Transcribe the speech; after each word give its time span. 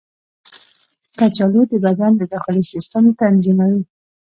کچالو 1.19 1.61
د 1.71 1.73
بدن 1.85 2.11
د 2.17 2.21
داخلي 2.33 2.63
سیسټم 2.71 3.03
تنظیموي. 3.21 3.81